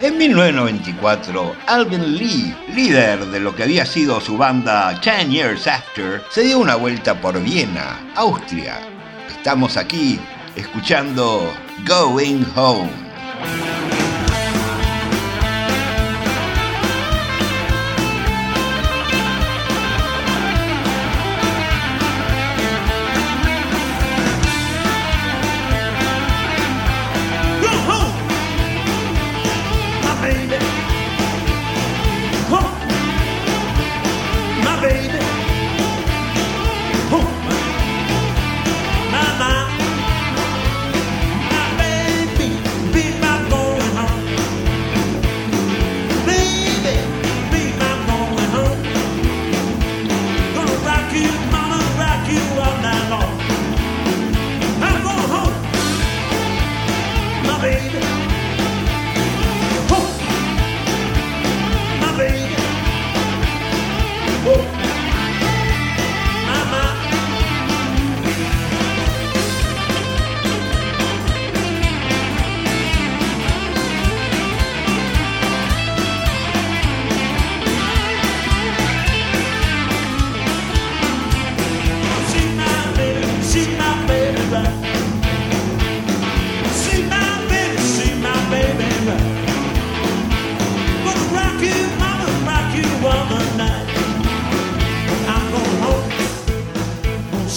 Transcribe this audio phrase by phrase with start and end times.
[0.00, 6.22] En 1994, Alvin Lee, líder de lo que había sido su banda Ten Years After,
[6.30, 8.80] se dio una vuelta por Viena, Austria.
[9.28, 10.18] Estamos aquí
[10.56, 11.52] escuchando
[11.86, 13.03] Going Home.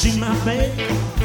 [0.08, 1.17] in my face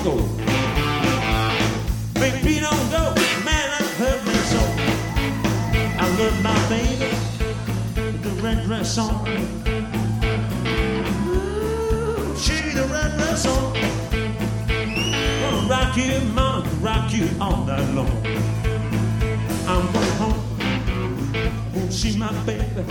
[0.00, 0.14] Baby,
[2.60, 3.14] don't go.
[3.44, 4.72] Man, I hurt my soul.
[5.98, 7.10] I love my baby,
[8.22, 9.28] the red dress on.
[11.28, 13.74] Ooh, she the red dress on.
[15.42, 18.24] Gonna rock you, mom, rock you all night long.
[19.68, 20.42] I'm going home.
[21.74, 22.84] Won't see my baby.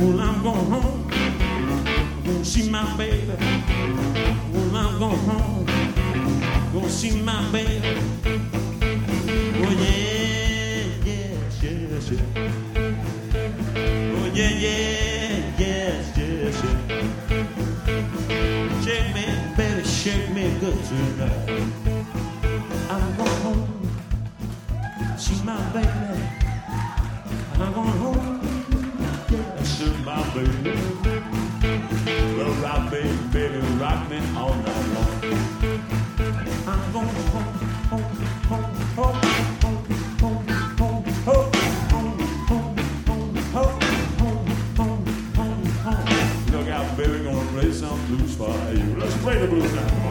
[0.00, 1.10] Well, I'm going home.
[2.26, 3.36] Won't see my baby.
[4.52, 5.73] Well, I'm going home.
[6.74, 7.78] Gonna see my baby.
[8.26, 12.22] Oh yeah, yes, yes, yes.
[14.18, 16.84] Oh yeah, yeah, yes, yes, yes.
[18.84, 19.24] Shake me,
[19.56, 21.48] baby, shake me good tonight.
[22.90, 23.66] I'm going home,
[25.16, 26.22] see my baby.
[27.60, 28.23] I'm going home.
[49.46, 50.03] blusa.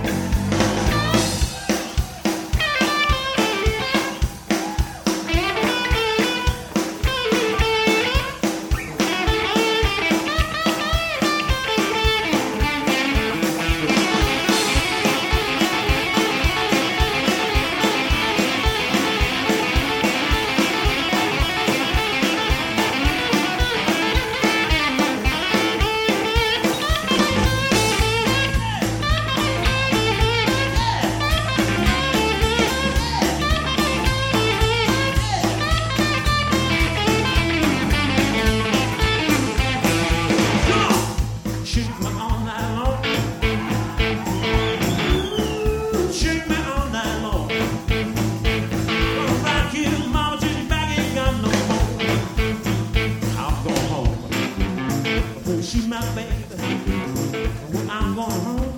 [55.93, 57.47] my baby.
[57.87, 58.72] I'm going home.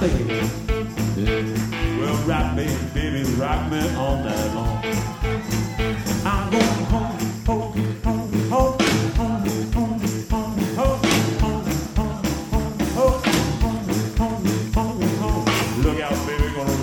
[0.00, 0.40] Baby.
[1.98, 4.84] Well, rock me, baby, rock me all night long.
[6.24, 8.78] I'm going home, home, home, home.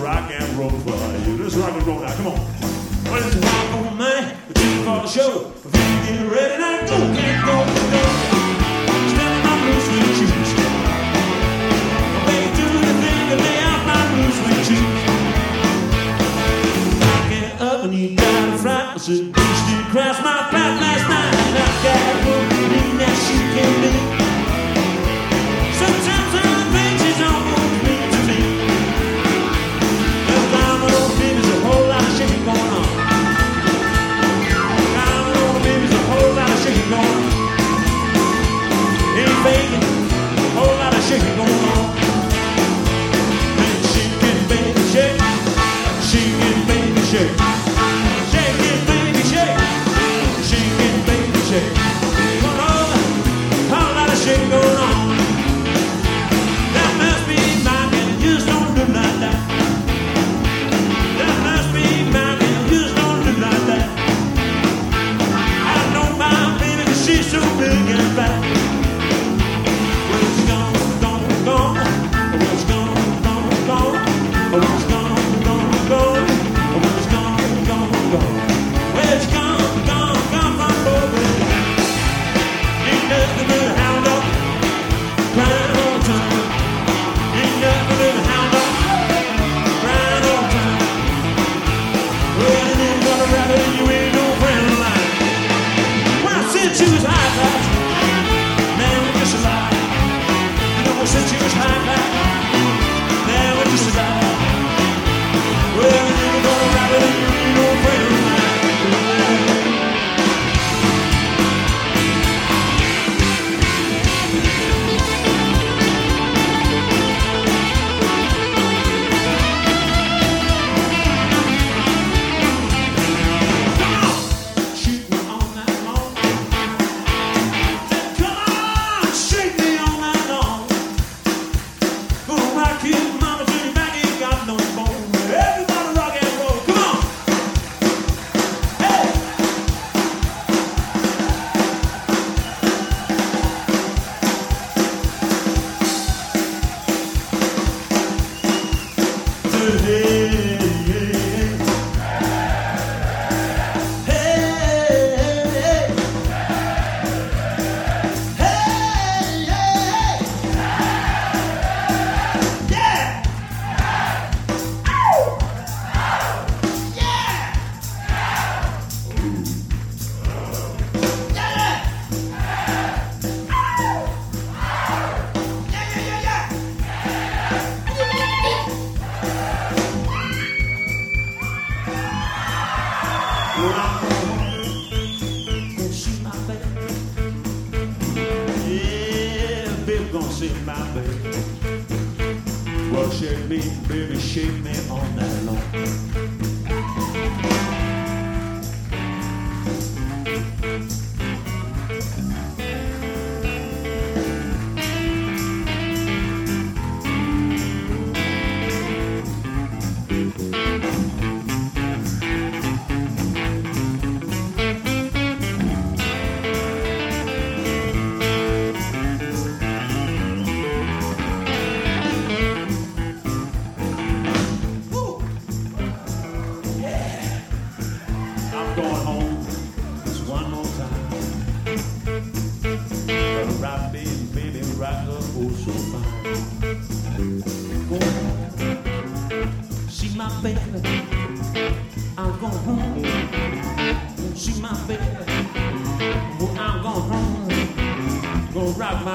[0.01, 0.91] Rock and roll for
[1.29, 1.37] you.
[1.37, 2.13] Let's rock and roll now.
[2.15, 2.33] Come on.
[3.05, 4.37] Well, it's rock on man.
[4.49, 4.53] The
[4.83, 5.53] for the show.
[5.63, 7.84] If you get ready now, go, can't go.
[19.95, 20.24] grasp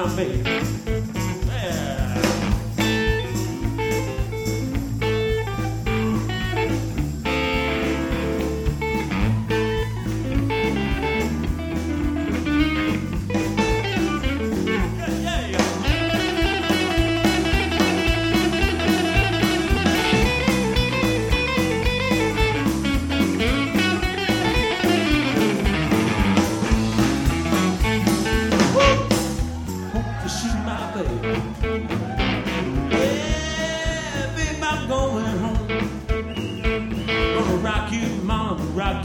[0.07, 0.50] my baby.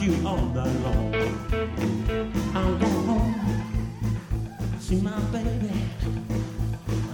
[0.06, 1.14] you all day long.
[2.54, 3.34] I'm going home,
[4.78, 5.72] see my baby.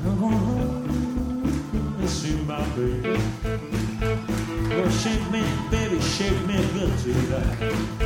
[0.04, 3.18] I'm going home and see my baby.
[4.68, 8.01] Well, shake me, baby, shake me good tonight.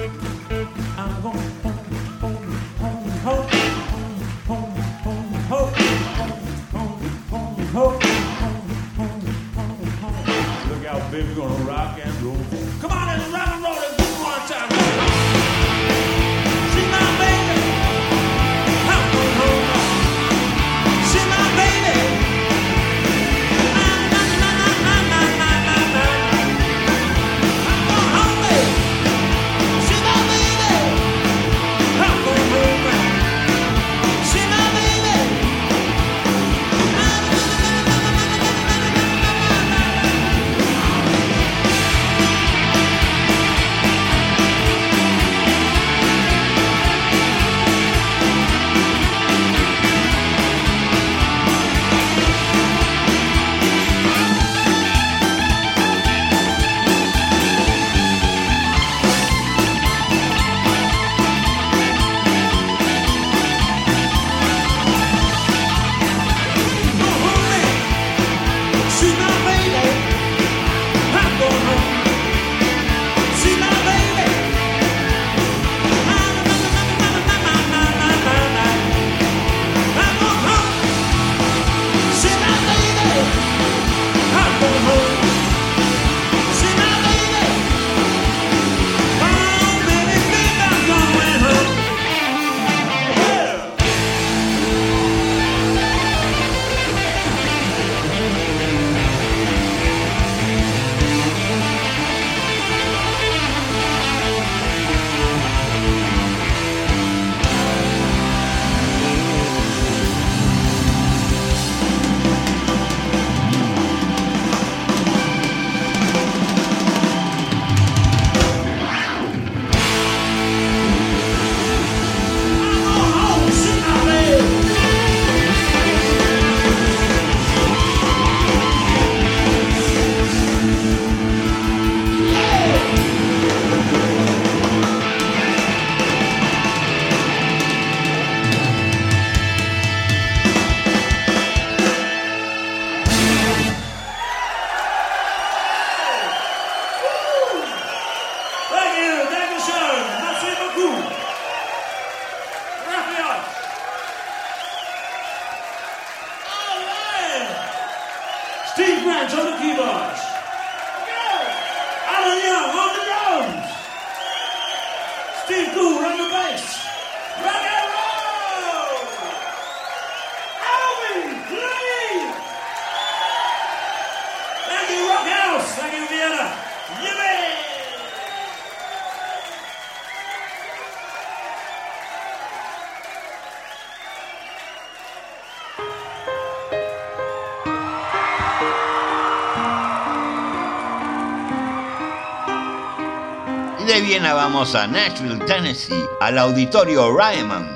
[193.97, 197.67] de Viena vamos a Nashville, Tennessee, al auditorio Ryman,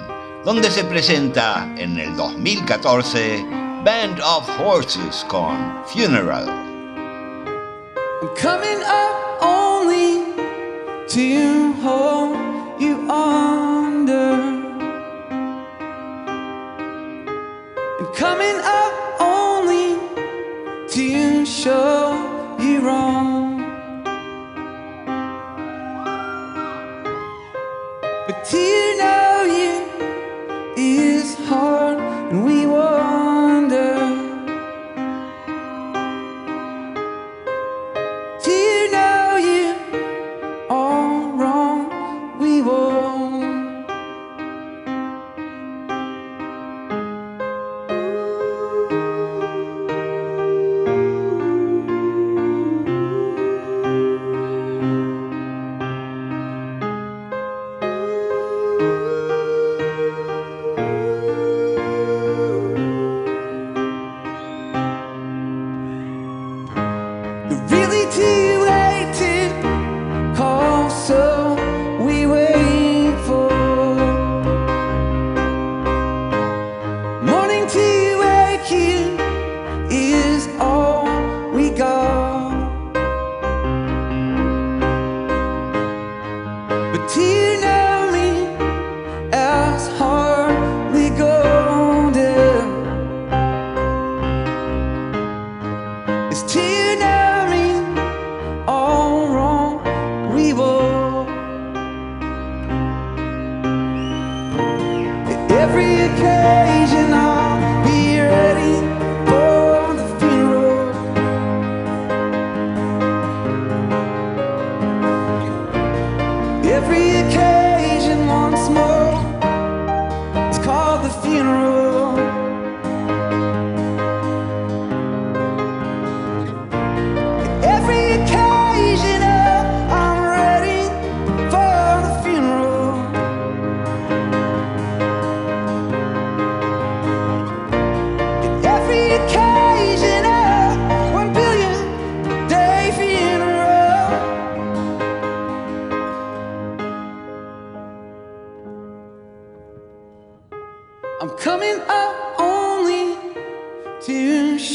[0.45, 3.43] donde se presenta en el 2014
[3.85, 6.47] Band of Horses con Funeral.
[8.21, 10.35] I'm coming up only
[11.09, 12.21] to home.
[12.27, 12.30] Oh,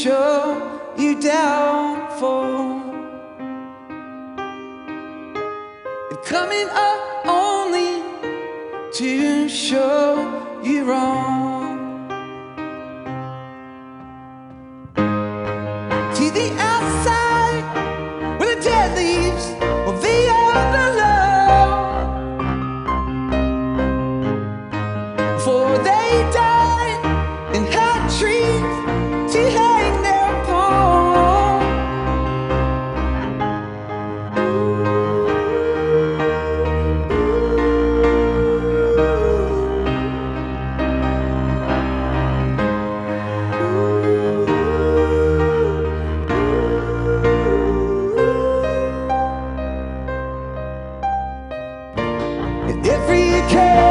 [0.02, 2.82] show you downfall.
[6.10, 8.02] And coming up only
[8.92, 11.55] to show you wrong.
[52.68, 53.85] Every occasion,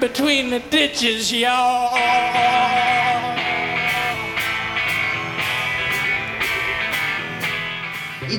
[0.00, 1.44] between the ditches, y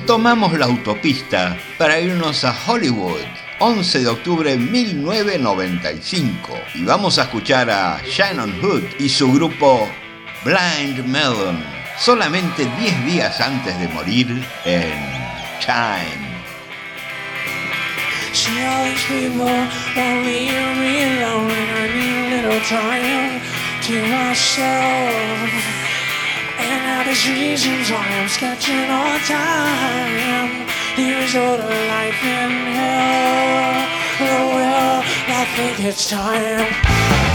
[0.05, 3.21] tomamos la autopista para irnos a Hollywood.
[3.60, 9.88] 11 de octubre de 1995 y vamos a escuchar a Shannon Hood y su grupo
[10.43, 11.63] Blind Melon
[11.97, 15.15] solamente 10 días antes de morir en
[15.65, 16.35] Time.
[18.45, 19.58] See all these people
[19.97, 23.41] won't leave me alone and I need a little time
[23.88, 25.49] to myself.
[26.62, 30.69] And now there's reasons why I'm sketching all time.
[30.93, 33.81] Here's all the life in hell.
[34.29, 35.01] Oh well,
[35.41, 37.35] I think it's time.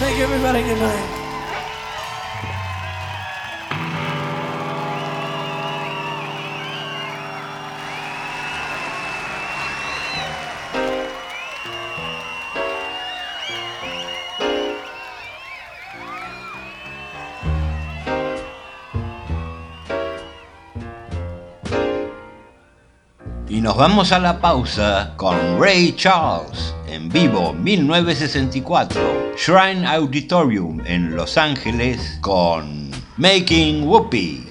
[0.00, 0.62] Thank you, everybody.
[0.62, 1.20] Good night.
[23.50, 31.16] Y nos vamos a la pausa con Ray Charles en vivo 1964, Shrine Auditorium en
[31.16, 34.49] Los Ángeles con Making Whoopee.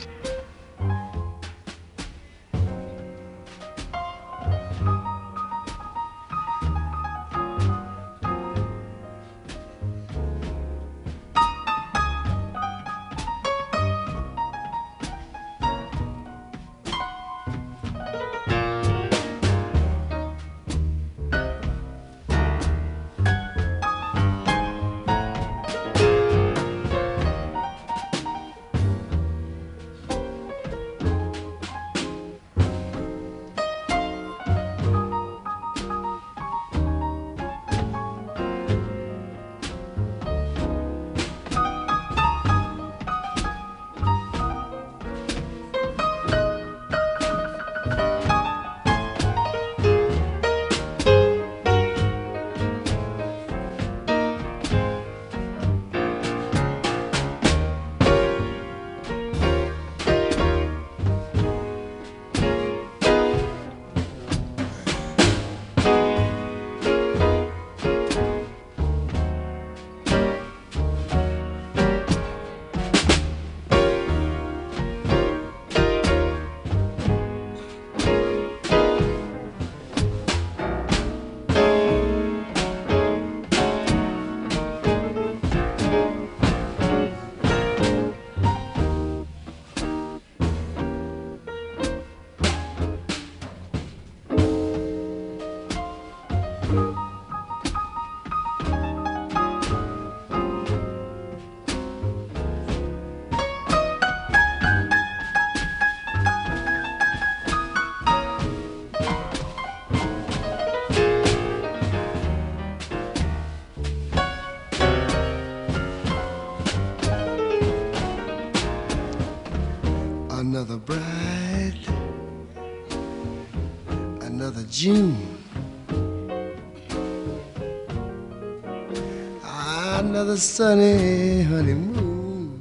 [129.99, 132.55] Another sunny honeymoon.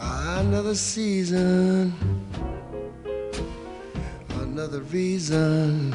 [0.00, 1.94] Another season.
[4.40, 5.92] Another reason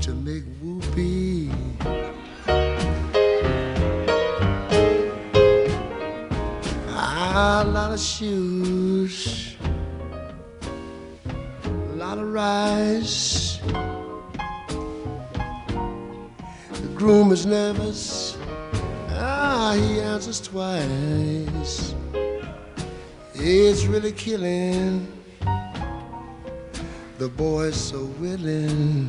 [0.00, 1.48] to make whoopee.
[6.88, 8.59] Ah, a lot of shoes,
[17.40, 18.36] is nervous.
[19.12, 21.94] Ah, he answers twice.
[23.34, 25.06] It's really killing.
[27.18, 29.08] The boy's so willing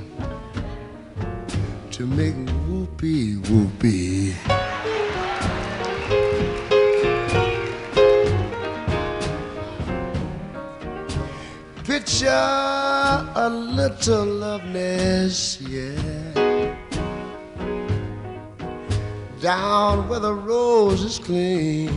[1.92, 2.36] to make
[2.68, 4.36] whoopee whoopee.
[11.84, 12.30] Picture
[13.36, 16.31] a little loveness, yeah.
[19.42, 21.90] Down where the rose is clean.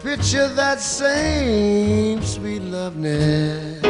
[0.00, 3.80] Picture that same sweet loveness.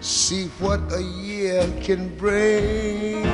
[0.00, 3.26] See what a year can bring.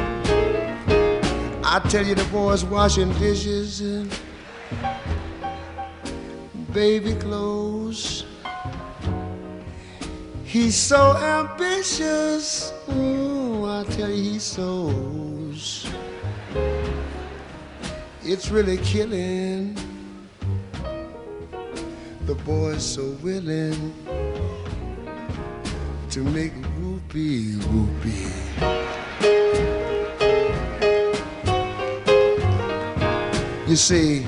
[1.62, 4.10] I tell you, the boys washing dishes and
[6.72, 8.21] baby clothes.
[10.52, 12.74] He's so ambitious.
[12.90, 14.90] Ooh, I tell you, he's so.
[18.22, 19.74] It's really killing.
[22.26, 23.94] The boy's so willing
[26.10, 28.28] to make whoopee whoopee.
[33.66, 34.26] You see,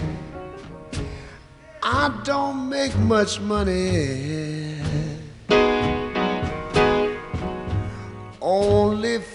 [1.83, 4.44] I don't make much money.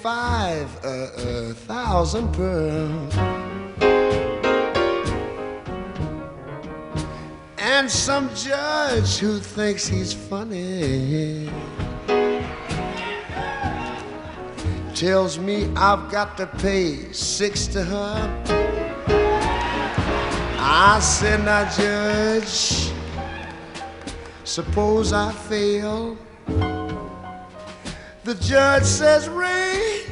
[0.01, 2.87] Five uh, uh, thousand per.
[7.57, 11.49] And some judge who thinks he's funny
[14.95, 18.45] tells me I've got to pay six to her.
[20.61, 22.91] I said, now, Judge,
[24.43, 26.17] suppose I fail.
[28.25, 29.68] The judge says, Ray,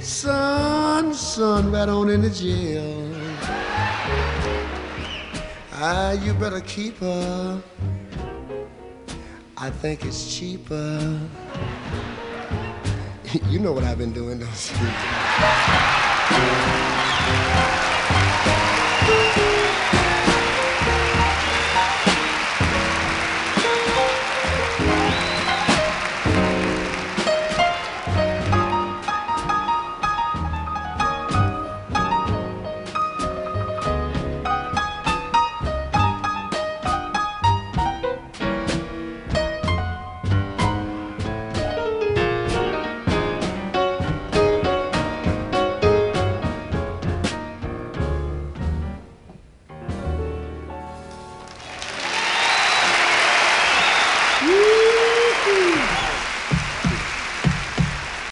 [0.08, 3.14] son, son, right on into jail.
[5.74, 7.62] Ah, you better keep her.
[9.58, 11.20] I think it's cheaper.
[13.50, 14.72] you know what I've been doing, don't
[19.42, 19.47] you?